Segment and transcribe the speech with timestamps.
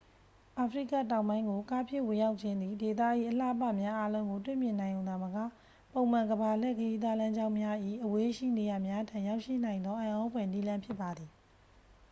[0.59, 5.37] အာဖရိကတောင်ပိုင်းကို ကားဖြင့်ဝင်ရောက်ခြင်းသည် ဒေသ၏အလှအပများအားလုံးကို တွေ့မြင်နိုင်ရုံသာမက
[5.93, 11.29] ပုံမှန် ကမ္ဘာလှည့်ခရီးသွားလမ်းကြောင်းများ၏ အဝေးရှိနေရာများထံ ရောက်ရှိနိုင်သော အံ့သြဖွယ်နည်းလမ်းဖြစ်ပါသည်